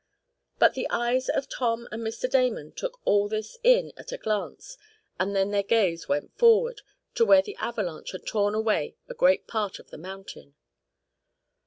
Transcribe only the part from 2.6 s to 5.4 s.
took all this in at a glance, and